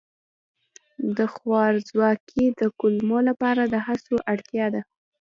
[1.17, 4.81] د خوارځواکۍ د کمولو لپاره د هڅو اړتیا ده.